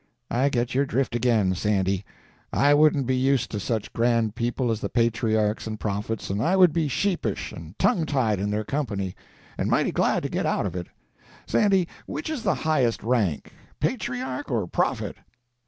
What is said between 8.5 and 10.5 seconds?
company, and mighty glad to get